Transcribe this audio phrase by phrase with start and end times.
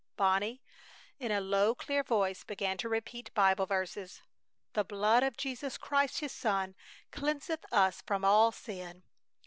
[0.17, 0.63] Bonnie,
[1.19, 4.23] in a low, clear voice, began to repeat Bible verses:
[4.73, 6.73] "The blood of Jesus Christ His Son
[7.11, 9.03] cleanseth us from all sin!